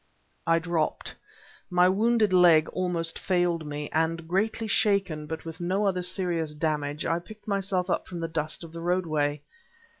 [0.47, 1.13] I dropped.
[1.69, 7.05] My wounded leg almost failed me; and greatly shaken, but with no other serious damage,
[7.05, 9.41] I picked myself up from the dust of the roadway.